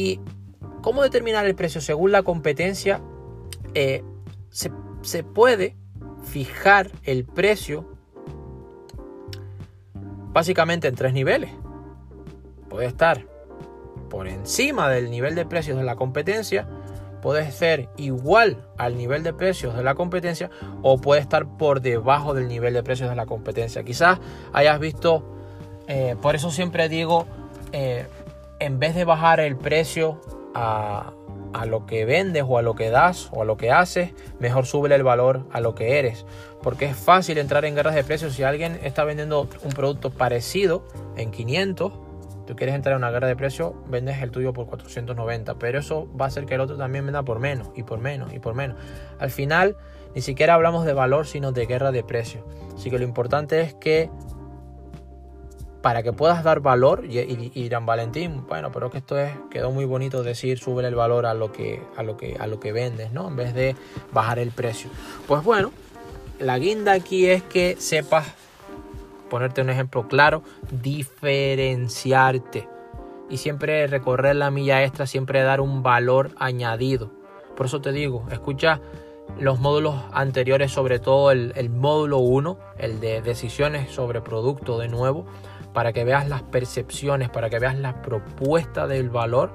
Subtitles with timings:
[0.00, 0.18] ¿Y
[0.80, 1.82] cómo determinar el precio?
[1.82, 3.02] Según la competencia,
[3.74, 4.02] eh,
[4.48, 5.76] se, se puede
[6.24, 7.86] fijar el precio
[10.32, 11.50] básicamente en tres niveles.
[12.70, 13.26] Puede estar
[14.08, 16.66] por encima del nivel de precios de la competencia,
[17.20, 20.48] puede ser igual al nivel de precios de la competencia
[20.80, 23.82] o puede estar por debajo del nivel de precios de la competencia.
[23.82, 24.18] Quizás
[24.54, 25.22] hayas visto,
[25.88, 27.26] eh, por eso siempre digo,
[27.72, 28.06] eh,
[28.60, 30.20] en vez de bajar el precio
[30.54, 31.12] a,
[31.52, 34.66] a lo que vendes o a lo que das o a lo que haces, mejor
[34.66, 36.24] sube el valor a lo que eres.
[36.62, 38.34] Porque es fácil entrar en guerras de precios.
[38.34, 40.84] Si alguien está vendiendo un producto parecido
[41.16, 41.92] en 500,
[42.46, 45.58] tú quieres entrar en una guerra de precios, vendes el tuyo por 490.
[45.58, 48.32] Pero eso va a hacer que el otro también venda por menos y por menos
[48.32, 48.76] y por menos.
[49.18, 49.76] Al final,
[50.14, 52.44] ni siquiera hablamos de valor, sino de guerra de precios.
[52.74, 54.10] Así que lo importante es que
[55.82, 59.86] para que puedas dar valor y, dirán Valentín, bueno, pero que esto es quedó muy
[59.86, 63.12] bonito decir sube el valor a lo que a lo que a lo que vendes,
[63.12, 63.28] ¿no?
[63.28, 63.76] En vez de
[64.12, 64.90] bajar el precio.
[65.26, 65.72] Pues bueno,
[66.38, 68.26] la guinda aquí es que sepas
[69.30, 70.42] ponerte un ejemplo claro,
[70.82, 72.68] diferenciarte
[73.30, 77.10] y siempre recorrer la milla extra, siempre dar un valor añadido.
[77.56, 78.80] Por eso te digo, escucha
[79.38, 85.26] los módulos anteriores, sobre todo el, módulo 1, el de decisiones sobre producto de nuevo,
[85.72, 89.52] para que veas las percepciones, para que veas la propuesta del valor,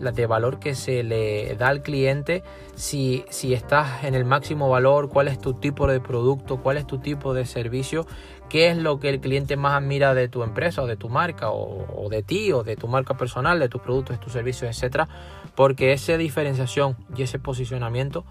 [0.00, 2.42] la de valor que se le da al cliente,
[2.74, 6.86] si, si estás en el máximo valor, cuál es tu tipo de producto, cuál es
[6.86, 8.06] tu tipo de servicio,
[8.48, 11.50] qué es lo que el cliente más admira de tu empresa o de tu marca
[11.50, 15.08] o, de ti o de tu marca personal, de tus productos, de tus servicios, etcétera,
[15.54, 18.24] porque esa diferenciación y ese posicionamiento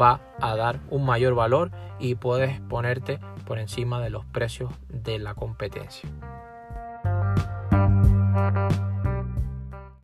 [0.00, 5.18] va a dar un mayor valor y puedes ponerte por encima de los precios de
[5.18, 6.08] la competencia.